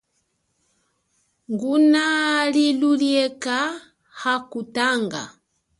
Nguna 1.51 2.03
lilulieka 2.53 3.57
hakutanga. 4.21 5.23